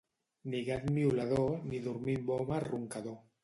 Ni 0.53 0.61
gat 0.69 0.87
miolador, 0.95 1.55
ni 1.69 1.85
dormir 1.91 2.19
amb 2.25 2.35
home 2.41 2.61
roncador. 2.69 3.19